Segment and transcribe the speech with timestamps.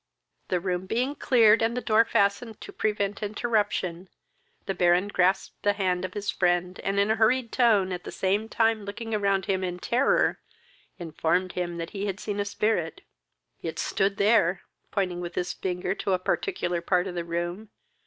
[0.47, 4.09] The room being cleared, and the door fastened, to prevent interruption,
[4.65, 8.11] the Baron grasped the hand of his friend, and in a hurried tone, at the
[8.11, 10.39] same time looking around him in terror,
[10.97, 13.01] informed him that he had seen a spirit.
[13.61, 17.69] "It stood there!" pointing with his finger to a particular part of the room.